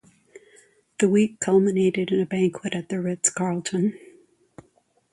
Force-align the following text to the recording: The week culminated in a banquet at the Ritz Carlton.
The 0.97 1.07
week 1.07 1.39
culminated 1.39 2.09
in 2.11 2.19
a 2.21 2.25
banquet 2.25 2.73
at 2.73 2.89
the 2.89 2.99
Ritz 2.99 3.29
Carlton. 3.29 3.99